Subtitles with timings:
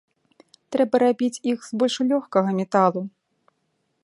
[0.75, 3.01] Трэба рабіць іх з больш лёгкага металу.